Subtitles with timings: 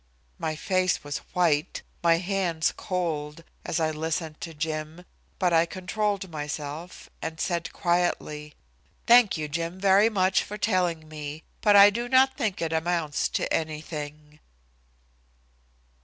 [0.39, 5.05] My face was white, my hands cold, as I listened to Jim,
[5.37, 8.55] but I controlled myself, and said, quietly:
[9.05, 13.29] "Thank you, Jim, very much for telling me, but I do not think it amounts
[13.29, 14.39] to anything."